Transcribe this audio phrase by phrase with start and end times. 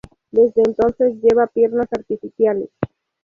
[0.31, 2.69] Desde entonces lleva piernas artificiales.